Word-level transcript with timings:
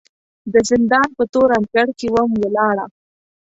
د 0.53 0.55
زندان 0.69 1.07
په 1.17 1.23
تور 1.33 1.49
انګړ 1.59 1.87
کې 1.99 2.07
وم 2.13 2.31
ولاړه 2.43 2.85